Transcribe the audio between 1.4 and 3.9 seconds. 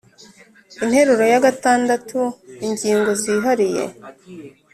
gatandatu ingingo zihariye